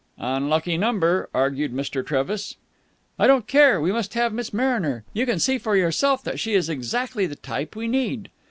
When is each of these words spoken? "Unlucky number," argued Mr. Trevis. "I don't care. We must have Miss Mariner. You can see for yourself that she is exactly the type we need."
"Unlucky 0.17 0.79
number," 0.79 1.29
argued 1.31 1.71
Mr. 1.71 2.03
Trevis. 2.03 2.55
"I 3.19 3.27
don't 3.27 3.45
care. 3.45 3.79
We 3.79 3.91
must 3.91 4.15
have 4.15 4.33
Miss 4.33 4.51
Mariner. 4.51 5.03
You 5.13 5.27
can 5.27 5.37
see 5.37 5.59
for 5.59 5.75
yourself 5.77 6.23
that 6.23 6.39
she 6.39 6.55
is 6.55 6.69
exactly 6.69 7.27
the 7.27 7.35
type 7.35 7.75
we 7.75 7.87
need." 7.87 8.31